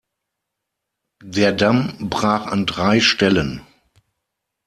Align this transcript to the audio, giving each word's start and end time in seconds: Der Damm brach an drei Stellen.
Der 1.23 1.53
Damm 1.53 2.09
brach 2.09 2.47
an 2.47 2.65
drei 2.65 2.99
Stellen. 3.01 3.61